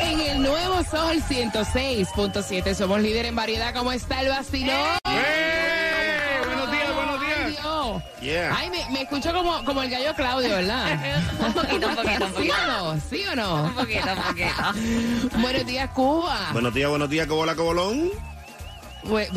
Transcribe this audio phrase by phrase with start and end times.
[0.00, 3.74] En el nuevo Sol 106.7 somos líder en variedad.
[3.74, 4.98] ¿Cómo está el vacilón?
[5.08, 6.40] ¡Eh!
[6.46, 7.48] Buenos días, buenos días.
[7.50, 8.02] Dios.
[8.20, 8.56] Yeah.
[8.56, 10.98] Ay, me, me escucho como, como el gallo Claudio, ¿verdad?
[11.46, 12.54] Un poquito, un poquito, un ¿Sí poquito.
[12.54, 13.00] o no?
[13.10, 13.64] ¿Sí o no?
[13.64, 15.38] Un poquito, un poquito.
[15.38, 16.48] Buenos días, Cuba.
[16.52, 18.10] Buenos días, buenos días, Cobola Cobolón.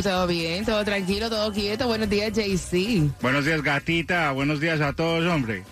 [0.03, 1.87] Todo bien, todo tranquilo, todo quieto.
[1.87, 3.11] Buenos días, JC.
[3.21, 4.31] Buenos días, gatita.
[4.31, 5.63] Buenos días a todos, hombre.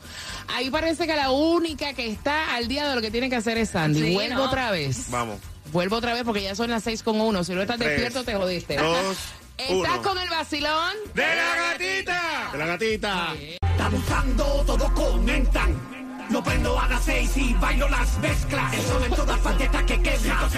[0.54, 3.58] Ahí parece que la única que está al día de lo que tiene que hacer
[3.58, 4.02] es Sandy.
[4.02, 4.44] Sí, Vuelvo ¿no?
[4.44, 5.10] otra vez.
[5.10, 5.40] Vamos.
[5.72, 7.44] Vuelvo otra vez porque ya son las seis con uno.
[7.44, 8.76] Si no estás Tres, despierto, te jodiste.
[8.78, 9.18] Dos,
[9.58, 10.02] ¿Estás uno.
[10.04, 10.96] con el vacilón?
[11.16, 12.50] ¡De la gatita!
[12.52, 13.34] De la gatita.
[13.62, 15.92] Están usando, todos comentan.
[16.30, 18.74] No prendo a las seis y bailo las mezclas.
[18.74, 20.50] El sol en todas partes está que quema.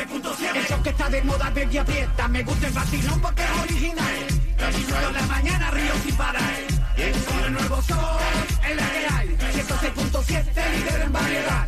[1.14, 2.28] De moda, baby, aprieta.
[2.28, 4.28] Me gusta el vacilón porque es original.
[4.58, 6.54] De la mañana río sin parar.
[6.98, 7.98] Y el sol, el nuevo sol,
[8.62, 9.28] que hay.
[9.54, 11.68] 106.7, líder en variedad.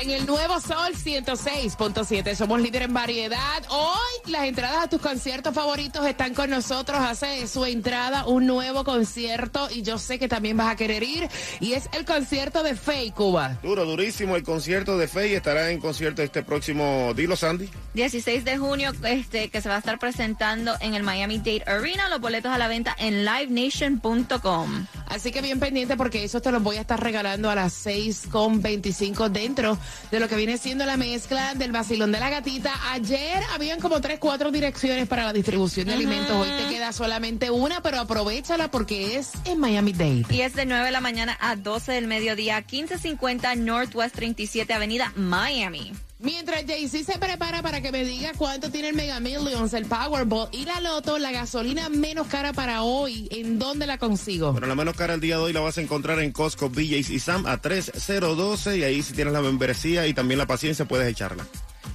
[0.00, 3.64] En el nuevo Sol 106.7 somos líder en variedad.
[3.68, 7.00] Hoy las entradas a tus conciertos favoritos están con nosotros.
[7.00, 11.28] Hace su entrada un nuevo concierto y yo sé que también vas a querer ir.
[11.58, 13.58] Y es el concierto de Faye Cuba.
[13.60, 15.34] Duro, durísimo el concierto de Faye.
[15.34, 17.12] Estará en concierto este próximo.
[17.16, 17.68] Dilo, Sandy.
[17.94, 22.08] 16 de junio, este, que se va a estar presentando en el Miami Dade Arena.
[22.08, 24.86] Los boletos a la venta en livenation.com.
[25.08, 29.28] Así que bien pendiente porque eso te los voy a estar regalando a las 6.25
[29.28, 29.78] dentro
[30.10, 32.72] de lo que viene siendo la mezcla del vacilón de la gatita.
[32.92, 36.36] Ayer habían como 3, 4 direcciones para la distribución de alimentos.
[36.36, 40.26] Hoy te queda solamente una, pero aprovechala porque es en Miami Dade.
[40.30, 45.12] Y es de 9 de la mañana a 12 del mediodía, 1550 Northwest 37 Avenida,
[45.16, 45.92] Miami.
[46.20, 50.48] Mientras Jay-Z se prepara para que me diga cuánto tiene el Mega Millions, el Powerball
[50.50, 54.52] y la Loto, la gasolina menos cara para hoy, ¿en dónde la consigo?
[54.52, 57.10] Pero la menos cara el día de hoy la vas a encontrar en Costco, BJ's
[57.10, 58.78] y Sam a 3012.
[58.78, 61.46] Y ahí si tienes la membresía y también la paciencia puedes echarla.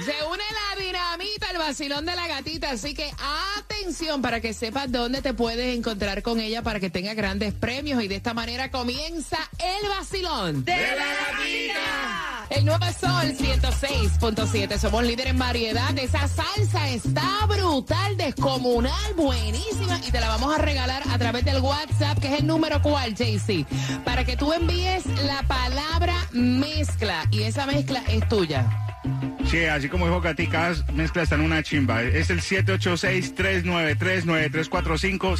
[0.04, 3.10] Se une la dinamita al vacilón de la gatita, así que
[3.56, 8.02] atención para que sepas dónde te puedes encontrar con ella para que tenga grandes premios
[8.02, 12.38] y de esta manera comienza el vacilón ¡De la gatita!
[12.50, 14.78] El nuevo Sol 106.7.
[14.78, 15.96] Somos líderes en variedad.
[15.98, 20.00] Esa salsa está brutal, descomunal, buenísima.
[20.06, 23.14] Y te la vamos a regalar a través del WhatsApp, que es el número cual,
[23.14, 23.66] JC.
[24.04, 27.26] Para que tú envíes la palabra mezcla.
[27.30, 28.66] Y esa mezcla es tuya.
[29.50, 32.02] Sí, así como dijo Gatica, mezcla está en una chimba.
[32.02, 35.38] Es el 786-393-9345,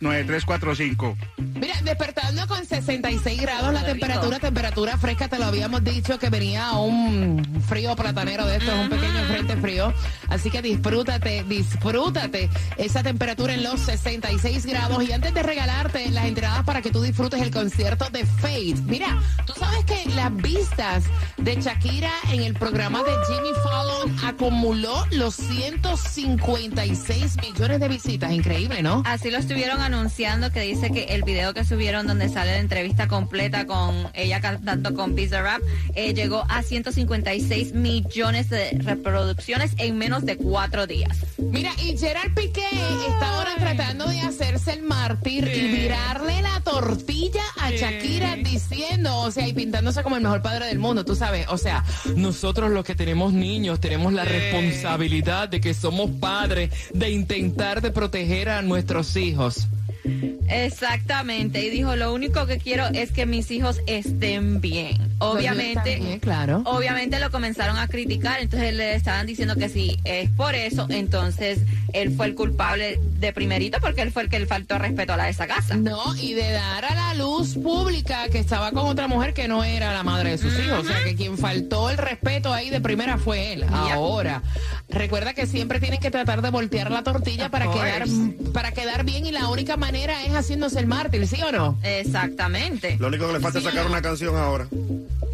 [0.00, 1.14] 786-393-9345.
[1.60, 6.72] Mira, despertando con 66 grados la temperatura, temperatura fresca, te lo habíamos dicho que venía
[6.72, 9.92] un frío platanero de esto, un pequeño frente frío.
[10.28, 12.48] Así que disfrútate, disfrútate
[12.78, 15.02] esa temperatura en los 66 grados.
[15.02, 19.20] Y antes de regalarte las entradas para que tú disfrutes el concierto de Fate, mira,
[19.44, 21.04] tú sabes que las vistas
[21.38, 28.32] de Shakira en el programa de Jimmy Fallon acumuló los 156 millones de visitas.
[28.32, 29.02] Increíble, ¿no?
[29.06, 33.08] Así lo estuvieron anunciando, que dice que el video que subieron donde sale la entrevista
[33.08, 35.60] completa con ella cantando con Pizza Rap
[35.94, 41.18] eh, llegó a 156 millones de reproducciones en menos de cuatro días.
[41.38, 42.66] Mira, y Gerard Piqué
[43.08, 49.30] está ahora tratando de hacerse el mártir y virarle la tortilla a Shakira diciendo, o
[49.30, 51.84] sea, y pintándose como el mejor padre del mundo, tú sabes, o sea,
[52.16, 57.90] nosotros los que tenemos niños tenemos la responsabilidad de que somos padres de intentar de
[57.90, 59.68] proteger a nuestros hijos.
[60.48, 64.96] Exactamente, y dijo, lo único que quiero es que mis hijos estén bien.
[65.18, 66.62] Obviamente, Está bien, claro.
[66.64, 71.60] obviamente lo comenzaron a criticar, entonces le estaban diciendo que si es por eso, entonces
[71.92, 75.16] él fue el culpable de primerito porque él fue el que le faltó respeto a
[75.16, 75.76] la de esa casa.
[75.76, 79.64] No, y de dar a la luz pública que estaba con otra mujer que no
[79.64, 80.80] era la madre de sus hijos.
[80.80, 83.64] O sea, que quien faltó el respeto ahí de primera fue él.
[83.70, 84.42] Ahora,
[84.88, 88.04] recuerda que siempre tienen que tratar de voltear la tortilla para quedar,
[88.52, 91.78] para quedar bien y la única manera es haciéndose el mártir, ¿sí o no?
[91.82, 92.96] Exactamente.
[92.98, 94.68] Lo único que le falta es sacar una canción ahora.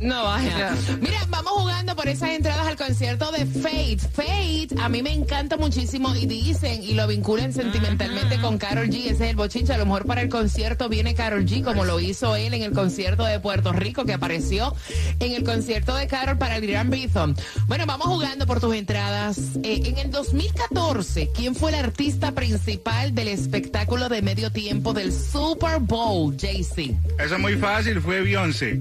[0.04, 0.76] No, vaya.
[1.00, 3.98] Mira, vamos jugando por esas entradas al concierto de Fate.
[4.12, 9.06] Fate, a mí me encanta muchísimo y dicen y lo vinculan sentimentalmente con Carol G.
[9.06, 9.72] Ese es el bochinche.
[9.72, 12.72] A lo mejor para el concierto viene Carol G, como lo hizo él en el
[12.72, 14.74] concierto de Puerto Rico, que apareció
[15.20, 17.34] en el concierto de Carol para el Irán Bithon.
[17.66, 19.38] Bueno, vamos jugando por tus entradas.
[19.62, 25.14] Eh, en el 2014, ¿quién fue el artista principal del espectáculo de medio tiempo del
[25.14, 26.94] Super Bowl, JC?
[27.18, 28.78] Eso es muy fácil, fue Beyoncé.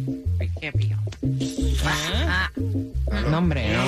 [1.86, 2.50] Ah,
[3.30, 3.84] No, hombre, no.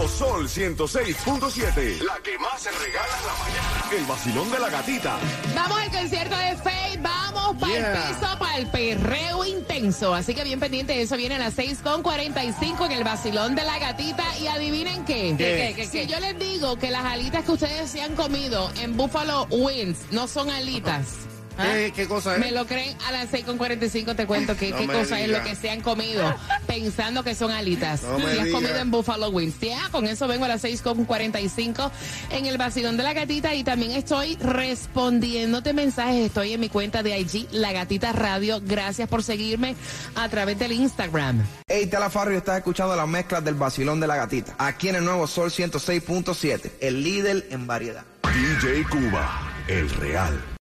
[0.06, 2.04] Nuevo Sol 106.7.
[2.04, 3.90] La que más se regala en la mañana.
[3.98, 5.18] El vacilón de la gatita.
[5.56, 7.92] Vamos al concierto de Faith, vamos para Yeah.
[7.94, 10.14] el piso, para el perreo intenso.
[10.14, 14.38] Así que bien pendiente, eso viene a las 6.45 en el vacilón de la gatita.
[14.38, 15.34] Y adivinen qué.
[15.38, 15.74] ¿Qué?
[15.74, 16.08] ¿Qué, qué, Si qué?
[16.08, 20.28] yo les digo que las alitas que ustedes se han comido en Buffalo Wings no
[20.28, 21.16] son alitas.
[21.58, 22.54] ¿Qué, qué cosa Me es?
[22.54, 25.56] lo creen a las 6.45 te cuento que No qué me cosa es lo que
[25.56, 26.36] se han comido
[26.68, 28.04] pensando que son alitas.
[28.04, 28.58] No me si has diga.
[28.60, 29.60] comido en Buffalo Wings.
[29.62, 31.92] Ya, con eso vengo a las 6.45
[32.32, 36.26] en el vacilón de la gatita y también estoy respondiéndote mensajes.
[36.28, 38.60] Estoy en mi cuenta de IG, La Gatita Radio.
[38.64, 39.76] Gracias por seguirme
[40.16, 41.46] a través del Instagram.
[41.68, 44.56] Hey, te la Farro y estás escuchando las mezclas del vacilón de la gatita.
[44.58, 48.04] Aquí en el nuevo Sol 106.7, el líder en variedad.
[48.24, 50.55] DJ Cuba, el real.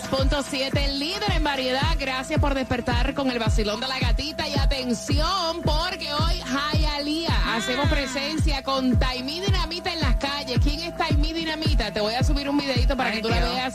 [0.00, 1.96] 106.7, líder en variedad.
[1.98, 4.48] Gracias por despertar con el vacilón de la gatita.
[4.48, 6.40] Y atención, porque hoy,
[6.72, 10.58] Hayalía, hacemos presencia con Taimí Dinamita en las calles.
[10.62, 11.92] ¿Quién es Taimí Dinamita?
[11.92, 13.50] Te voy a subir un videito para Ay, que tú la Dios.
[13.50, 13.74] veas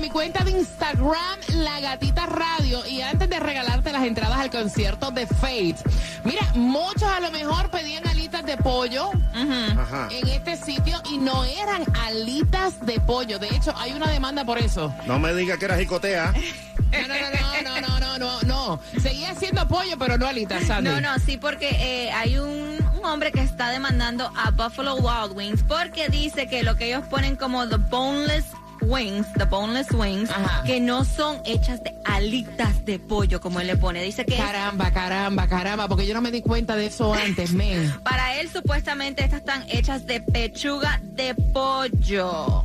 [0.00, 2.86] en mi cuenta de Instagram, La Gatita Radio.
[2.86, 5.76] Y antes de regalarte las entradas al concierto de Fate,
[6.24, 10.08] mira, muchos a lo mejor pedían alitas de pollo Ajá.
[10.10, 13.38] en este sitio y no eran alitas de pollo.
[13.38, 14.94] De hecho, hay una demanda por eso.
[15.06, 16.32] No me diga que era jicotea.
[16.90, 18.80] No, no, no, no, no, no, no, no.
[19.00, 20.90] Seguía siendo pollo, pero no alitas, Sandy.
[20.90, 22.50] No, no, sí, porque eh, hay un,
[22.98, 27.04] un hombre que está demandando a Buffalo Wild Wings porque dice que lo que ellos
[27.08, 28.44] ponen como the boneless
[28.82, 30.62] wings, the boneless wings, Ajá.
[30.64, 34.02] que no son hechas de alitas de pollo, como él le pone.
[34.02, 37.52] Dice que es- Caramba, caramba, caramba, porque yo no me di cuenta de eso antes,
[37.52, 37.92] men.
[38.02, 42.64] para él supuestamente estas están hechas de pechuga de pollo.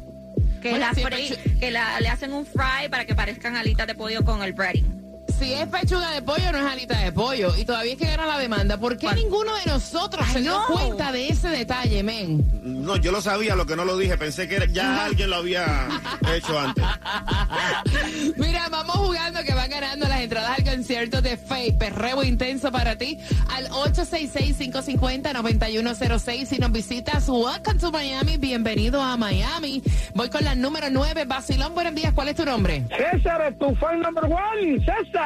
[0.61, 3.93] Que, Bueno, la sí, que la- le hacen un fry para que parezcan alitas de
[3.95, 4.94] pollo con el breading.
[5.39, 7.53] Si es pechuga de pollo, no es alita de pollo.
[7.57, 8.77] Y todavía es que gana la demanda.
[8.77, 9.17] ¿Por qué ¿Cuál?
[9.17, 10.65] ninguno de nosotros se dio no.
[10.67, 12.41] cuenta de ese detalle, men?
[12.63, 14.17] No, yo lo sabía, lo que no lo dije.
[14.17, 15.89] Pensé que ya alguien lo había
[16.33, 16.85] hecho antes.
[18.37, 21.73] Mira, vamos jugando que van ganando las entradas al concierto de Faye.
[21.73, 23.19] Perreo intenso para ti
[23.53, 26.45] al 866-550-9106.
[26.45, 28.37] Si nos visitas, welcome to Miami.
[28.37, 29.83] Bienvenido a Miami.
[30.13, 31.25] Voy con la número 9.
[31.25, 32.13] Basilón, buenos días.
[32.13, 32.85] ¿Cuál es tu nombre?
[32.89, 35.24] César, tu fan number one, César.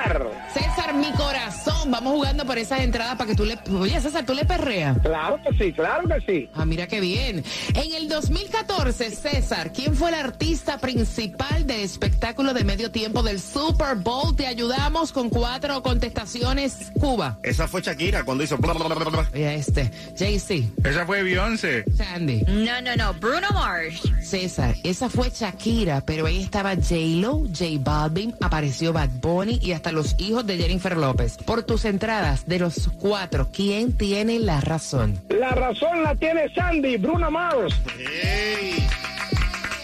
[0.53, 1.91] César, mi corazón.
[1.91, 3.57] Vamos jugando por esas entradas para que tú le...
[3.79, 4.97] Oye, César, ¿tú le perreas?
[4.99, 6.49] Claro que sí, claro que sí.
[6.53, 7.43] Ah, mira qué bien.
[7.73, 13.39] En el 2014, César, ¿quién fue el artista principal del espectáculo de medio tiempo del
[13.39, 14.35] Super Bowl?
[14.35, 16.91] Te ayudamos con cuatro contestaciones.
[16.99, 17.37] Cuba.
[17.43, 18.57] Esa fue Shakira cuando hizo.
[18.57, 19.29] bla, bla, bla, bla, bla.
[19.33, 19.91] Oye, este.
[20.15, 20.71] JC.
[20.83, 21.83] Esa fue Beyoncé.
[21.95, 22.43] Sandy.
[22.47, 24.01] No, no, no, Bruno Mars.
[24.21, 29.88] César, esa fue Shakira, pero ahí estaba J-Lo, J Balvin, apareció Bad Bunny y hasta
[29.91, 31.37] los hijos de Jennifer López.
[31.37, 35.19] Por tus entradas de los cuatro, ¿quién tiene la razón?
[35.29, 37.75] La razón la tiene Sandy, Bruno Mars.
[37.97, 38.87] ¡Ey!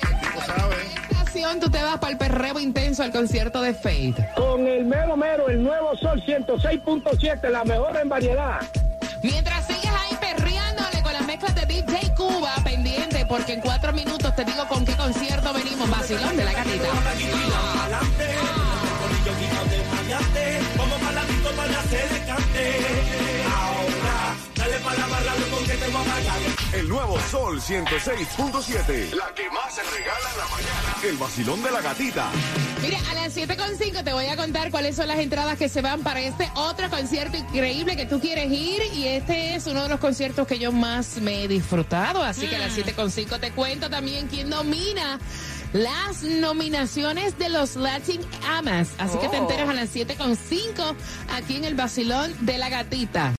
[0.09, 0.75] El tipo sabe.
[1.09, 4.29] Estación, tú te vas para el perreo intenso al concierto de Fate.
[4.35, 8.61] Con el mero mero, el nuevo Sol 106.7, la mejor en variedad.
[9.23, 14.35] Mientras sigues ahí perreándole con las mezclas de DJ Cuba, pendiente, porque en cuatro minutos
[14.35, 15.89] te digo con qué concierto venimos.
[15.89, 16.87] Vacilón de la gatita.
[20.77, 21.25] Vamos para la
[21.55, 22.77] para hacer el cante.
[23.55, 26.39] Ahora, dale para la barra, loco, que te voy a bailar.
[26.73, 29.13] El nuevo Sol 106.7.
[29.13, 30.95] La que más se regala en la mañana.
[31.03, 32.29] El vacilón de la gatita.
[32.81, 36.01] Mira, a las 7.5 te voy a contar cuáles son las entradas que se van
[36.01, 38.81] para este otro concierto increíble que tú quieres ir.
[38.93, 42.21] Y este es uno de los conciertos que yo más me he disfrutado.
[42.21, 45.19] Así que a las 7.5 te cuento también quién domina
[45.75, 48.91] las nominaciones de los Latin Amas.
[48.97, 50.95] Así que te enteras a las 7.5
[51.33, 53.33] aquí en el Basilón de la Gatita.